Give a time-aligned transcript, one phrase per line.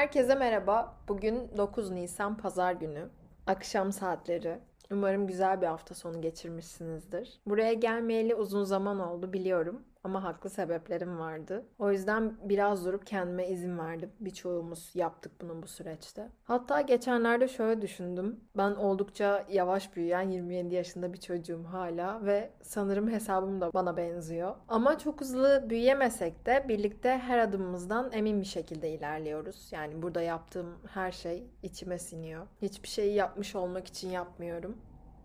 [0.00, 0.96] Herkese merhaba.
[1.08, 3.08] Bugün 9 Nisan Pazar günü.
[3.46, 4.58] Akşam saatleri.
[4.90, 7.40] Umarım güzel bir hafta sonu geçirmişsinizdir.
[7.46, 11.66] Buraya gelmeyeli uzun zaman oldu biliyorum ama haklı sebeplerim vardı.
[11.78, 14.10] O yüzden biraz durup kendime izin verdim.
[14.20, 16.28] Birçoğumuz yaptık bunu bu süreçte.
[16.44, 18.40] Hatta geçenlerde şöyle düşündüm.
[18.56, 24.54] Ben oldukça yavaş büyüyen 27 yaşında bir çocuğum hala ve sanırım hesabım da bana benziyor.
[24.68, 29.68] Ama çok hızlı büyüyemesek de birlikte her adımımızdan emin bir şekilde ilerliyoruz.
[29.72, 32.46] Yani burada yaptığım her şey içime siniyor.
[32.62, 34.76] Hiçbir şeyi yapmış olmak için yapmıyorum.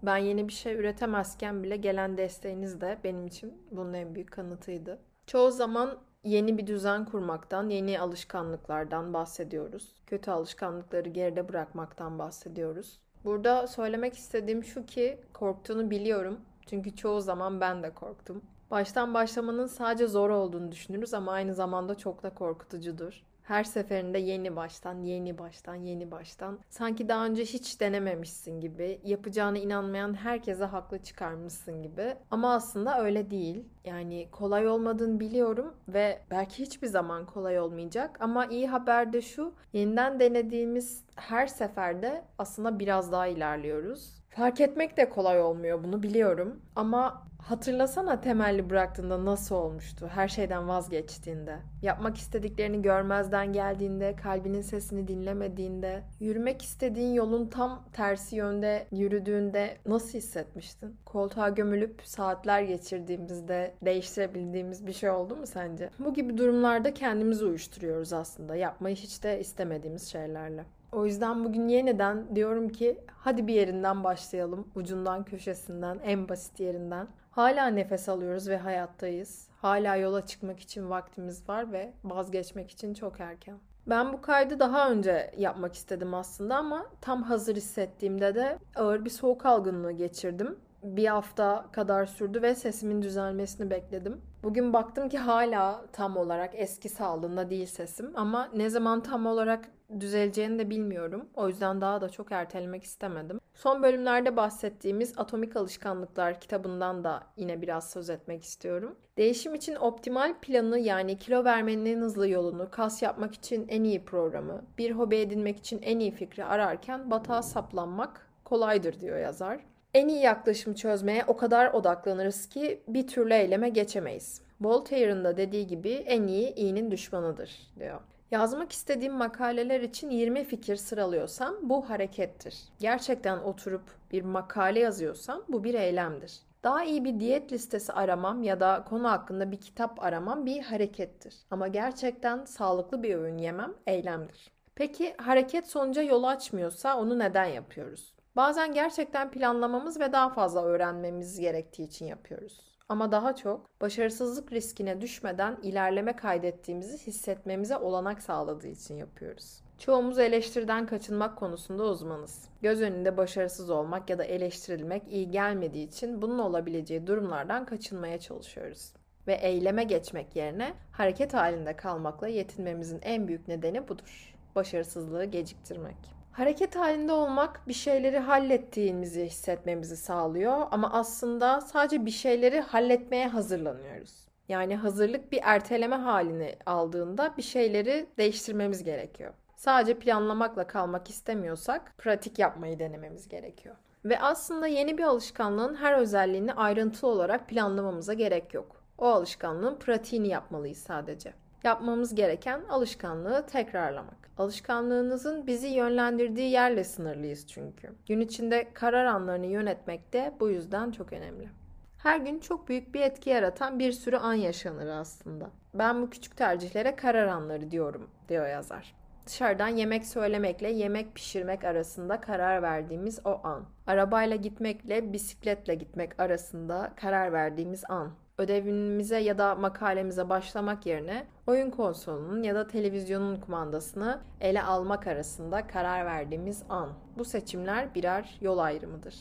[0.06, 5.00] Ben yeni bir şey üretemezken bile gelen desteğiniz de benim için bunun en büyük kanıtıydı.
[5.28, 9.96] Çoğu zaman yeni bir düzen kurmaktan, yeni alışkanlıklardan bahsediyoruz.
[10.08, 13.00] Kötü alışkanlıkları geride bırakmaktan bahsediyoruz.
[13.24, 16.40] Burada söylemek istediğim şu ki korktuğunu biliyorum.
[16.66, 18.42] Çünkü çoğu zaman ben de korktum.
[18.72, 23.24] Baştan başlamanın sadece zor olduğunu düşünürüz ama aynı zamanda çok da korkutucudur.
[23.46, 26.60] Her seferinde yeni baştan, yeni baştan, yeni baştan.
[26.70, 32.16] Sanki daha önce hiç denememişsin gibi, yapacağına inanmayan herkese haklı çıkarmışsın gibi.
[32.32, 33.66] Ama aslında öyle değil.
[33.84, 38.18] Yani kolay olmadığını biliyorum ve belki hiçbir zaman kolay olmayacak.
[38.20, 44.25] Ama iyi haber de şu, yeniden denediğimiz her seferde aslında biraz daha ilerliyoruz.
[44.36, 46.60] Fark etmek de kolay olmuyor bunu biliyorum.
[46.76, 50.10] Ama hatırlasana temelli bıraktığında nasıl olmuştu?
[50.14, 51.58] Her şeyden vazgeçtiğinde.
[51.82, 60.18] Yapmak istediklerini görmezden geldiğinde, kalbinin sesini dinlemediğinde, yürümek istediğin yolun tam tersi yönde yürüdüğünde nasıl
[60.18, 60.96] hissetmiştin?
[61.06, 65.90] Koltuğa gömülüp saatler geçirdiğimizde değiştirebildiğimiz bir şey oldu mu sence?
[66.00, 68.56] Bu gibi durumlarda kendimizi uyuşturuyoruz aslında.
[68.56, 70.66] Yapmayı hiç de istemediğimiz şeylerle.
[70.92, 74.68] O yüzden bugün yeniden diyorum ki hadi bir yerinden başlayalım.
[74.76, 77.08] Ucundan, köşesinden, en basit yerinden.
[77.32, 79.48] Hala nefes alıyoruz ve hayattayız.
[79.62, 83.58] Hala yola çıkmak için vaktimiz var ve vazgeçmek için çok erken.
[83.88, 89.10] Ben bu kaydı daha önce yapmak istedim aslında ama tam hazır hissettiğimde de ağır bir
[89.10, 94.22] soğuk algınlığı geçirdim bir hafta kadar sürdü ve sesimin düzelmesini bekledim.
[94.44, 99.70] Bugün baktım ki hala tam olarak eski sağlığında değil sesim ama ne zaman tam olarak
[100.00, 101.30] düzeleceğini de bilmiyorum.
[101.36, 103.40] O yüzden daha da çok ertelemek istemedim.
[103.54, 108.96] Son bölümlerde bahsettiğimiz Atomik Alışkanlıklar kitabından da yine biraz söz etmek istiyorum.
[109.18, 114.06] Değişim için optimal planı yani kilo vermenin en hızlı yolunu, kas yapmak için en iyi
[114.06, 119.60] programı, bir hobi edinmek için en iyi fikri ararken batağa saplanmak kolaydır diyor yazar.
[119.94, 124.42] En iyi yaklaşımı çözmeye o kadar odaklanırız ki bir türlü eyleme geçemeyiz.
[124.62, 128.00] Voltaire'ın da dediği gibi en iyi iyinin düşmanıdır diyor.
[128.36, 132.56] Yazmak istediğim makaleler için 20 fikir sıralıyorsam bu harekettir.
[132.80, 133.82] Gerçekten oturup
[134.12, 136.40] bir makale yazıyorsam bu bir eylemdir.
[136.64, 141.36] Daha iyi bir diyet listesi aramam ya da konu hakkında bir kitap aramam bir harekettir.
[141.52, 144.52] Ama gerçekten sağlıklı bir öğün yemem eylemdir.
[144.76, 148.14] Peki hareket sonuca yol açmıyorsa onu neden yapıyoruz?
[148.36, 152.75] Bazen gerçekten planlamamız ve daha fazla öğrenmemiz gerektiği için yapıyoruz.
[152.90, 159.62] Ama daha çok başarısızlık riskine düşmeden ilerleme kaydettiğimizi hissetmemize olanak sağladığı için yapıyoruz.
[159.80, 162.50] Çoğumuz eleştiriden kaçınmak konusunda uzmanız.
[162.62, 168.94] Göz önünde başarısız olmak ya da eleştirilmek iyi gelmediği için bunun olabileceği durumlardan kaçınmaya çalışıyoruz.
[169.28, 174.36] Ve eyleme geçmek yerine hareket halinde kalmakla yetinmemizin en büyük nedeni budur.
[174.56, 175.98] Başarısızlığı geciktirmek.
[176.36, 184.28] Hareket halinde olmak bir şeyleri hallettiğimizi hissetmemizi sağlıyor ama aslında sadece bir şeyleri halletmeye hazırlanıyoruz.
[184.50, 189.34] Yani hazırlık bir erteleme halini aldığında bir şeyleri değiştirmemiz gerekiyor.
[189.56, 193.76] Sadece planlamakla kalmak istemiyorsak pratik yapmayı denememiz gerekiyor.
[194.06, 198.84] Ve aslında yeni bir alışkanlığın her özelliğini ayrıntılı olarak planlamamıza gerek yok.
[198.98, 201.34] O alışkanlığın pratiğini yapmalıyız sadece.
[201.66, 204.30] Yapmamız gereken alışkanlığı tekrarlamak.
[204.38, 207.96] Alışkanlığınızın bizi yönlendirdiği yerle sınırlıyız çünkü.
[208.08, 211.50] Gün içinde karar anlarını yönetmek de bu yüzden çok önemli.
[211.98, 215.50] Her gün çok büyük bir etki yaratan bir sürü an yaşanır aslında.
[215.74, 218.96] Ben bu küçük tercihlere karar anları diyorum, diyor yazar.
[219.26, 223.66] Dışarıdan yemek söylemekle yemek pişirmek arasında karar verdiğimiz o an.
[223.88, 231.70] Arabayla gitmekle bisikletle gitmek arasında karar verdiğimiz an ödevimize ya da makalemize başlamak yerine oyun
[231.70, 236.90] konsolunun ya da televizyonun kumandasını ele almak arasında karar verdiğimiz an.
[237.18, 239.16] Bu seçimler birer yol ayrımıdır.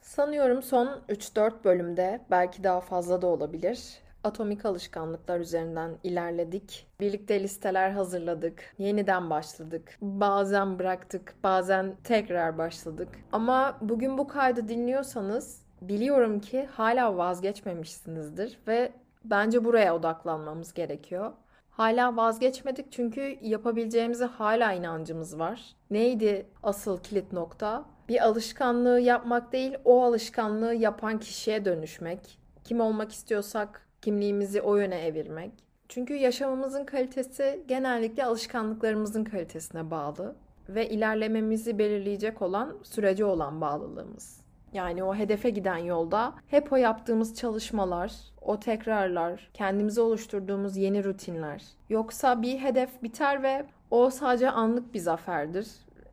[0.00, 4.04] Sanıyorum son 3-4 bölümde belki daha fazla da olabilir.
[4.24, 6.86] Atomik alışkanlıklar üzerinden ilerledik.
[7.00, 8.74] Birlikte listeler hazırladık.
[8.78, 9.98] Yeniden başladık.
[10.00, 13.08] Bazen bıraktık, bazen tekrar başladık.
[13.32, 18.92] Ama bugün bu kaydı dinliyorsanız biliyorum ki hala vazgeçmemişsinizdir ve
[19.24, 21.32] bence buraya odaklanmamız gerekiyor.
[21.70, 25.76] Hala vazgeçmedik çünkü yapabileceğimize hala inancımız var.
[25.90, 27.84] Neydi asıl kilit nokta?
[28.08, 32.38] Bir alışkanlığı yapmak değil, o alışkanlığı yapan kişiye dönüşmek.
[32.64, 35.52] Kim olmak istiyorsak kimliğimizi o yöne evirmek.
[35.88, 40.36] Çünkü yaşamımızın kalitesi genellikle alışkanlıklarımızın kalitesine bağlı
[40.68, 44.43] ve ilerlememizi belirleyecek olan sürece olan bağlılığımız.
[44.74, 51.62] Yani o hedefe giden yolda hep o yaptığımız çalışmalar, o tekrarlar, kendimize oluşturduğumuz yeni rutinler.
[51.88, 55.66] Yoksa bir hedef biter ve o sadece anlık bir zaferdir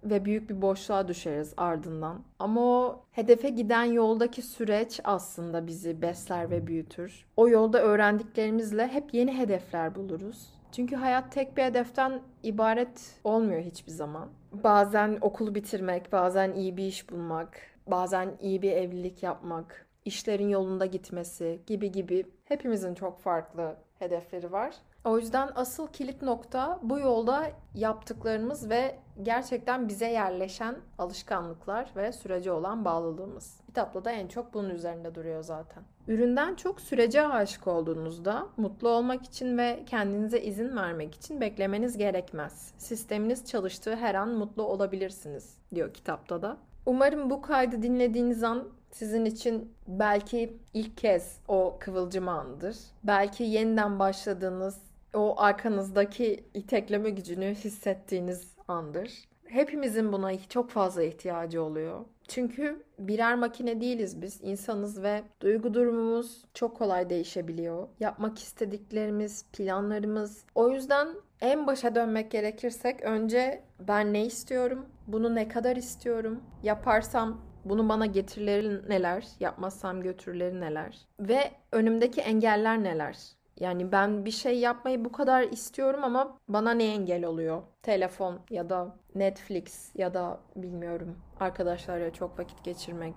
[0.04, 2.20] ve büyük bir boşluğa düşeriz ardından.
[2.40, 7.26] Ama o hedefe giden yoldaki süreç aslında bizi besler ve büyütür.
[7.38, 10.54] O yolda öğrendiklerimizle hep yeni hedefler buluruz.
[10.72, 14.30] Çünkü hayat tek bir hedeften ibaret olmuyor hiçbir zaman.
[14.54, 20.86] Bazen okulu bitirmek, bazen iyi bir iş bulmak, bazen iyi bir evlilik yapmak, işlerin yolunda
[20.86, 24.76] gitmesi gibi gibi hepimizin çok farklı hedefleri var.
[25.06, 32.52] O yüzden asıl kilit nokta bu yolda yaptıklarımız ve gerçekten bize yerleşen alışkanlıklar ve sürece
[32.52, 33.60] olan bağlılığımız.
[33.66, 35.84] Kitapta da en çok bunun üzerinde duruyor zaten.
[36.08, 42.74] Üründen çok sürece aşık olduğunuzda mutlu olmak için ve kendinize izin vermek için beklemeniz gerekmez.
[42.78, 46.58] Sisteminiz çalıştığı her an mutlu olabilirsiniz diyor kitapta da.
[46.86, 52.78] Umarım bu kaydı dinlediğiniz an sizin için belki ilk kez o kıvılcım andır.
[53.04, 54.78] Belki yeniden başladığınız
[55.14, 59.12] o arkanızdaki itekleme gücünü hissettiğiniz andır.
[59.46, 62.06] Hepimizin buna çok fazla ihtiyacı oluyor.
[62.28, 64.40] Çünkü birer makine değiliz biz.
[64.44, 67.88] insanız ve duygu durumumuz çok kolay değişebiliyor.
[68.00, 70.44] Yapmak istediklerimiz, planlarımız.
[70.56, 71.08] O yüzden
[71.42, 74.86] en başa dönmek gerekirsek önce ben ne istiyorum?
[75.08, 76.44] Bunu ne kadar istiyorum?
[76.64, 79.28] Yaparsam bunu bana getirileri neler?
[79.40, 81.08] Yapmazsam götürüleri neler?
[81.20, 83.18] Ve önümdeki engeller neler?
[83.60, 87.62] Yani ben bir şey yapmayı bu kadar istiyorum ama bana ne engel oluyor?
[87.84, 93.16] Telefon ya da Netflix ya da bilmiyorum arkadaşlarla çok vakit geçirmek.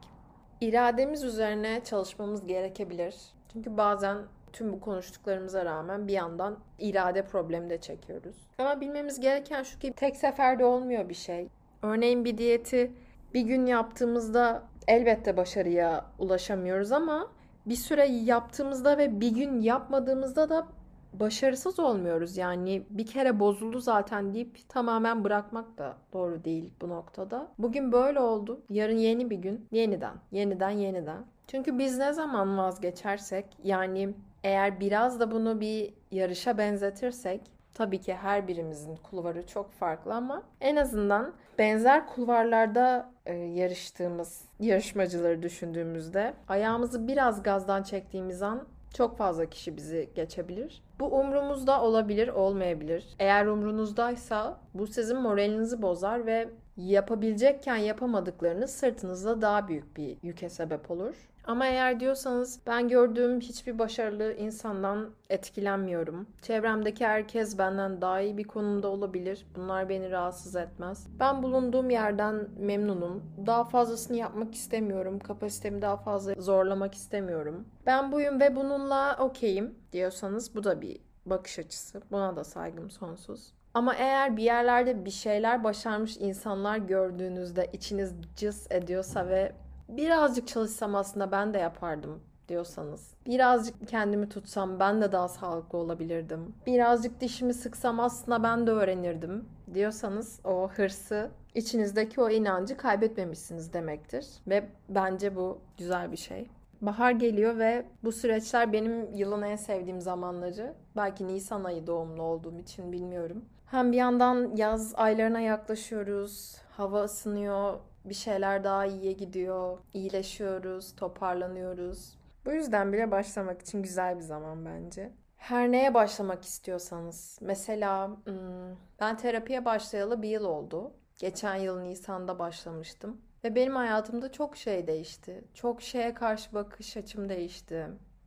[0.61, 3.15] İrademiz üzerine çalışmamız gerekebilir.
[3.53, 4.19] Çünkü bazen
[4.55, 8.37] tüm bu konuştuklarımıza rağmen bir yandan irade problemi de çekiyoruz.
[8.59, 11.49] Ama bilmemiz gereken şu ki tek seferde olmuyor bir şey.
[11.83, 12.93] Örneğin bir diyeti
[13.35, 17.29] bir gün yaptığımızda elbette başarıya ulaşamıyoruz ama
[17.67, 20.67] bir süre yaptığımızda ve bir gün yapmadığımızda da
[21.13, 22.37] başarısız olmuyoruz.
[22.37, 27.49] Yani bir kere bozuldu zaten deyip tamamen bırakmak da doğru değil bu noktada.
[27.59, 28.61] Bugün böyle oldu.
[28.71, 29.67] Yarın yeni bir gün.
[29.73, 31.25] Yeniden, yeniden, yeniden.
[31.47, 37.41] Çünkü biz ne zaman vazgeçersek yani eğer biraz da bunu bir yarışa benzetirsek
[37.75, 45.43] Tabii ki her birimizin kulvarı çok farklı ama en azından benzer kulvarlarda e, yarıştığımız yarışmacıları
[45.43, 50.83] düşündüğümüzde ayağımızı biraz gazdan çektiğimiz an çok fazla kişi bizi geçebilir.
[51.01, 53.17] Bu umrumuzda olabilir, olmayabilir.
[53.19, 60.91] Eğer umrunuzdaysa bu sizin moralinizi bozar ve yapabilecekken yapamadıklarınız sırtınızda daha büyük bir yüke sebep
[60.91, 61.29] olur.
[61.47, 66.27] Ama eğer diyorsanız ben gördüğüm hiçbir başarılı insandan etkilenmiyorum.
[66.43, 69.47] Çevremdeki herkes benden daha iyi bir konumda olabilir.
[69.57, 71.07] Bunlar beni rahatsız etmez.
[71.21, 73.23] Ben bulunduğum yerden memnunum.
[73.47, 75.19] Daha fazlasını yapmak istemiyorum.
[75.19, 77.65] Kapasitemi daha fazla zorlamak istemiyorum.
[77.87, 82.03] Ben buyum ve bununla okeyim diyorsanız bu da bir bakış açısı.
[82.11, 83.53] Buna da saygım sonsuz.
[83.75, 89.53] Ama eğer bir yerlerde bir şeyler başarmış insanlar gördüğünüzde içiniz cız ediyorsa ve
[89.89, 93.15] birazcık çalışsam aslında ben de yapardım diyorsanız.
[93.27, 96.55] Birazcık kendimi tutsam ben de daha sağlıklı olabilirdim.
[96.67, 104.27] Birazcık dişimi sıksam aslında ben de öğrenirdim diyorsanız o hırsı, içinizdeki o inancı kaybetmemişsiniz demektir.
[104.47, 106.49] Ve bence bu güzel bir şey.
[106.81, 110.75] Bahar geliyor ve bu süreçler benim yılın en sevdiğim zamanları.
[110.97, 113.45] Belki Nisan ayı doğumlu olduğum için bilmiyorum.
[113.67, 116.57] Hem bir yandan yaz aylarına yaklaşıyoruz.
[116.71, 122.19] Hava ısınıyor, bir şeyler daha iyiye gidiyor, iyileşiyoruz, toparlanıyoruz.
[122.45, 125.13] Bu yüzden bile başlamak için güzel bir zaman bence.
[125.37, 127.39] Her neye başlamak istiyorsanız.
[127.41, 130.93] Mesela hmm, ben terapiye başlayalı bir yıl oldu.
[131.19, 133.21] Geçen yıl Nisan'da başlamıştım.
[133.45, 135.45] Ve benim hayatımda çok şey değişti.
[135.55, 137.87] Çok şeye karşı bakış açım değişti.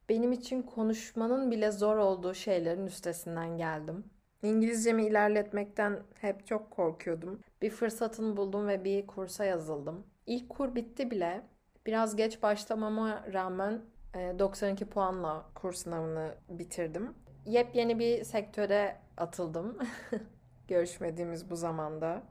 [0.09, 4.05] Benim için konuşmanın bile zor olduğu şeylerin üstesinden geldim.
[4.43, 7.39] İngilizcemi ilerletmekten hep çok korkuyordum.
[7.61, 10.03] Bir fırsatını buldum ve bir kursa yazıldım.
[10.25, 11.41] İlk kur bitti bile.
[11.85, 13.81] Biraz geç başlamama rağmen
[14.15, 17.13] 92 e, puanla kurs sınavını bitirdim.
[17.45, 19.77] Yepyeni bir sektöre atıldım.
[20.67, 22.23] Görüşmediğimiz bu zamanda.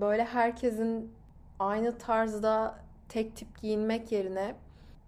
[0.00, 1.12] Böyle herkesin
[1.58, 2.78] aynı tarzda
[3.08, 4.54] tek tip giyinmek yerine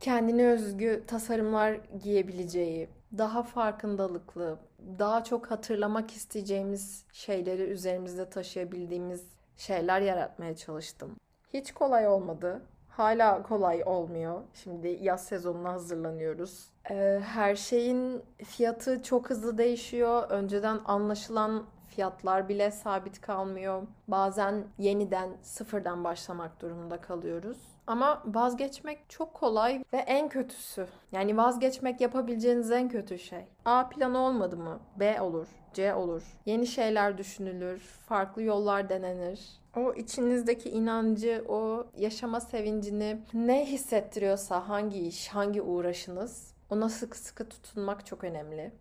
[0.00, 4.58] kendine özgü tasarımlar giyebileceği, daha farkındalıklı,
[4.98, 11.16] daha çok hatırlamak isteyeceğimiz şeyleri üzerimizde taşıyabildiğimiz şeyler yaratmaya çalıştım.
[11.54, 12.62] Hiç kolay olmadı.
[12.88, 14.42] Hala kolay olmuyor.
[14.54, 16.68] Şimdi yaz sezonuna hazırlanıyoruz.
[16.90, 20.30] Ee, her şeyin fiyatı çok hızlı değişiyor.
[20.30, 23.82] Önceden anlaşılan fiyatlar bile sabit kalmıyor.
[24.08, 27.58] Bazen yeniden sıfırdan başlamak durumunda kalıyoruz.
[27.86, 30.86] Ama vazgeçmek çok kolay ve en kötüsü.
[31.12, 33.44] Yani vazgeçmek yapabileceğiniz en kötü şey.
[33.64, 34.80] A planı olmadı mı?
[34.96, 36.22] B olur, C olur.
[36.46, 39.62] Yeni şeyler düşünülür, farklı yollar denenir.
[39.76, 47.48] O içinizdeki inancı, o yaşama sevincini ne hissettiriyorsa hangi iş, hangi uğraşınız ona sıkı sıkı
[47.48, 48.72] tutunmak çok önemli.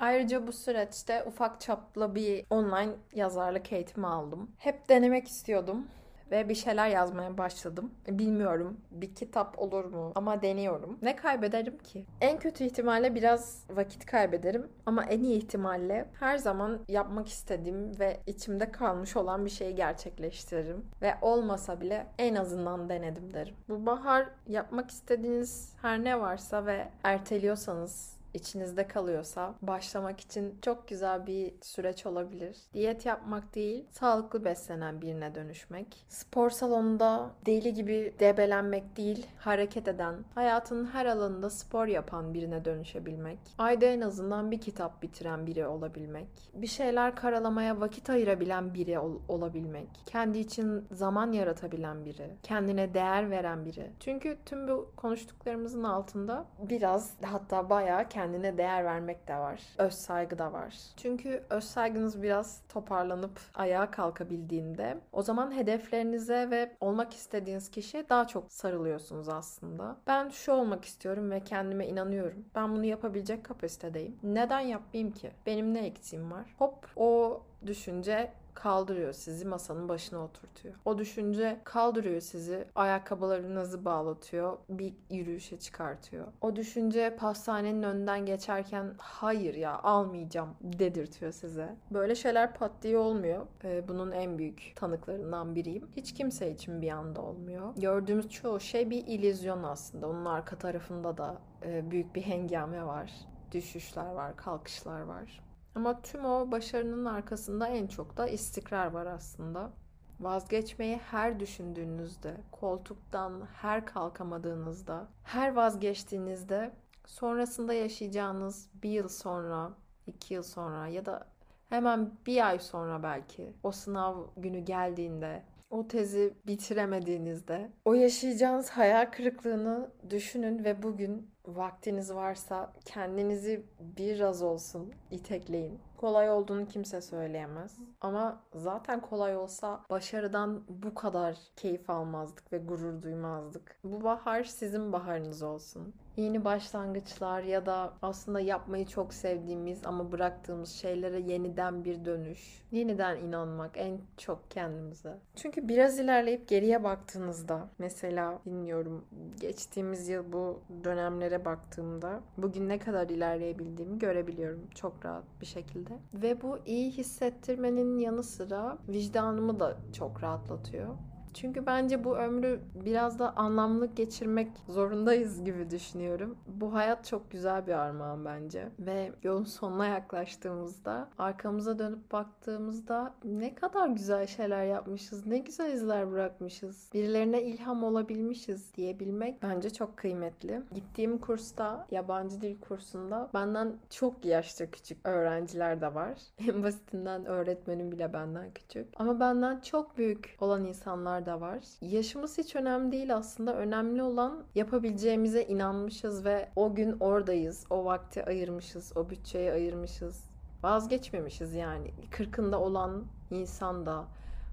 [0.00, 4.50] Ayrıca bu süreçte ufak çaplı bir online yazarlık eğitimi aldım.
[4.58, 5.86] Hep denemek istiyordum
[6.30, 7.90] ve bir şeyler yazmaya başladım.
[8.08, 10.98] Bilmiyorum bir kitap olur mu ama deniyorum.
[11.02, 12.06] Ne kaybederim ki?
[12.20, 18.20] En kötü ihtimalle biraz vakit kaybederim ama en iyi ihtimalle her zaman yapmak istediğim ve
[18.26, 20.86] içimde kalmış olan bir şeyi gerçekleştiririm.
[21.02, 23.54] Ve olmasa bile en azından denedim derim.
[23.68, 31.26] Bu bahar yapmak istediğiniz her ne varsa ve erteliyorsanız içinizde kalıyorsa başlamak için çok güzel
[31.26, 32.56] bir süreç olabilir.
[32.74, 36.06] Diyet yapmak değil, sağlıklı beslenen birine dönüşmek.
[36.08, 43.38] Spor salonunda deli gibi debelenmek değil, hareket eden, hayatının her alanında spor yapan birine dönüşebilmek.
[43.58, 46.28] Ayda en azından bir kitap bitiren biri olabilmek.
[46.54, 49.88] Bir şeyler karalamaya vakit ayırabilen biri ol- olabilmek.
[50.06, 52.36] Kendi için zaman yaratabilen biri.
[52.42, 53.90] Kendine değer veren biri.
[54.00, 59.60] Çünkü tüm bu konuştuklarımızın altında biraz hatta bayağı kendine değer vermek de var.
[59.78, 60.74] Öz saygı da var.
[60.96, 68.26] Çünkü öz saygınız biraz toparlanıp ayağa kalkabildiğinde o zaman hedeflerinize ve olmak istediğiniz kişiye daha
[68.26, 69.96] çok sarılıyorsunuz aslında.
[70.06, 72.44] Ben şu olmak istiyorum ve kendime inanıyorum.
[72.54, 74.18] Ben bunu yapabilecek kapasitedeyim.
[74.22, 75.30] Neden yapmayayım ki?
[75.46, 76.54] Benim ne eksiğim var?
[76.58, 80.74] Hop o düşünce kaldırıyor sizi masanın başına oturtuyor.
[80.84, 86.26] O düşünce kaldırıyor sizi ayakkabılarınızı bağlatıyor bir yürüyüşe çıkartıyor.
[86.40, 91.76] O düşünce pastanenin önünden geçerken hayır ya almayacağım dedirtiyor size.
[91.90, 93.46] Böyle şeyler pat diye olmuyor.
[93.64, 95.88] Ee, bunun en büyük tanıklarından biriyim.
[95.96, 97.74] Hiç kimse için bir anda olmuyor.
[97.76, 100.08] Gördüğümüz çoğu şey bir illüzyon aslında.
[100.08, 103.12] Onun arka tarafında da e, büyük bir hengame var.
[103.52, 105.49] Düşüşler var, kalkışlar var.
[105.80, 109.72] Ama tüm o başarının arkasında en çok da istikrar var aslında.
[110.20, 116.70] Vazgeçmeyi her düşündüğünüzde, koltuktan her kalkamadığınızda, her vazgeçtiğinizde
[117.06, 119.70] sonrasında yaşayacağınız bir yıl sonra,
[120.06, 121.26] iki yıl sonra ya da
[121.68, 129.10] hemen bir ay sonra belki o sınav günü geldiğinde, o tezi bitiremediğinizde o yaşayacağınız hayal
[129.10, 135.80] kırıklığını düşünün ve bugün vaktiniz varsa kendinizi biraz olsun itekleyin.
[135.96, 137.78] Kolay olduğunu kimse söyleyemez.
[138.00, 143.78] Ama zaten kolay olsa başarıdan bu kadar keyif almazdık ve gurur duymazdık.
[143.84, 145.94] Bu bahar sizin baharınız olsun.
[146.16, 152.62] Yeni başlangıçlar ya da aslında yapmayı çok sevdiğimiz ama bıraktığımız şeylere yeniden bir dönüş.
[152.72, 155.18] Yeniden inanmak en çok kendimize.
[155.36, 159.04] Çünkü biraz ilerleyip geriye baktığınızda mesela bilmiyorum
[159.40, 165.98] geçtiğimiz yıl bu dönemlere baktığımda bugün ne kadar ilerleyebildiğimi görebiliyorum çok rahat bir şekilde.
[166.14, 170.88] Ve bu iyi hissettirmenin yanı sıra vicdanımı da çok rahatlatıyor.
[171.34, 176.38] Çünkü bence bu ömrü biraz da anlamlı geçirmek zorundayız gibi düşünüyorum.
[176.46, 178.68] Bu hayat çok güzel bir armağan bence.
[178.78, 186.10] Ve yolun sonuna yaklaştığımızda, arkamıza dönüp baktığımızda ne kadar güzel şeyler yapmışız, ne güzel izler
[186.10, 190.62] bırakmışız, birilerine ilham olabilmişiz diyebilmek bence çok kıymetli.
[190.74, 196.10] Gittiğim kursta, yabancı dil kursunda benden çok yaşta küçük öğrenciler de var.
[196.50, 198.88] En basitinden öğretmenim bile benden küçük.
[198.96, 201.58] Ama benden çok büyük olan insanlar da var.
[201.80, 203.56] Yaşımız hiç önemli değil aslında.
[203.56, 207.66] Önemli olan yapabileceğimize inanmışız ve o gün oradayız.
[207.70, 208.92] O vakti ayırmışız.
[208.96, 210.24] O bütçeyi ayırmışız.
[210.62, 211.90] Vazgeçmemişiz yani.
[212.10, 214.04] Kırkında olan insan da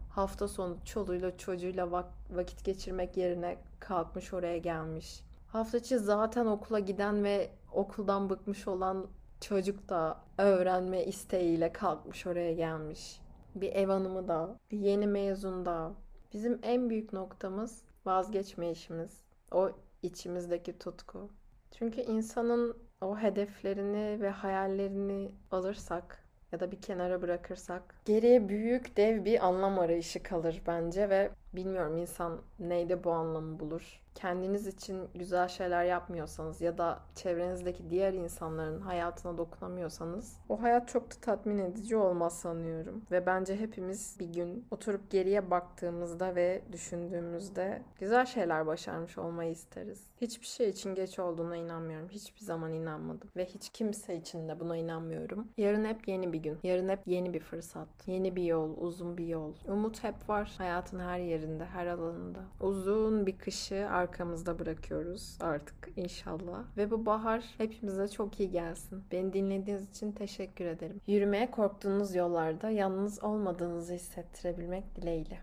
[0.10, 5.24] hafta sonu çoluğuyla çocuğuyla vak- vakit geçirmek yerine kalkmış oraya gelmiş.
[5.48, 9.08] Hafta içi zaten okula giden ve okuldan bıkmış olan
[9.42, 13.22] çocuk da öğrenme isteğiyle kalkmış oraya gelmiş.
[13.56, 15.92] Bir ev hanımı da, bir yeni mezun da,
[16.34, 19.22] Bizim en büyük noktamız vazgeçme işimiz.
[19.52, 19.72] O
[20.04, 21.30] içimizdeki tutku.
[21.72, 29.26] Çünkü insanın o hedeflerini ve hayallerini alırsak ya da bir kenara bırakırsak geriye büyük dev
[29.26, 34.02] bir anlam arayışı kalır bence ve Bilmiyorum insan neyde bu anlamı bulur.
[34.16, 41.12] Kendiniz için güzel şeyler yapmıyorsanız ya da çevrenizdeki diğer insanların hayatına dokunamıyorsanız o hayat çok
[41.12, 43.02] da tatmin edici olmaz sanıyorum.
[43.12, 50.04] Ve bence hepimiz bir gün oturup geriye baktığımızda ve düşündüğümüzde güzel şeyler başarmış olmayı isteriz.
[50.22, 52.10] Hiçbir şey için geç olduğuna inanmıyorum.
[52.10, 53.30] Hiçbir zaman inanmadım.
[53.36, 55.48] Ve hiç kimse için de buna inanmıyorum.
[55.58, 56.58] Yarın hep yeni bir gün.
[56.64, 57.88] Yarın hep yeni bir fırsat.
[58.06, 59.54] Yeni bir yol, uzun bir yol.
[59.68, 62.40] Umut hep var hayatın her yerinde, her alanında.
[62.60, 66.64] Uzun bir kışı arkamızda bırakıyoruz artık inşallah.
[66.78, 69.04] Ve bu bahar hepimize çok iyi gelsin.
[69.12, 71.02] Beni dinlediğiniz için teşekkür ederim.
[71.08, 75.36] Yürümeye korktuğunuz yollarda yalnız olmadığınızı hissettirebilmek dileğiyle.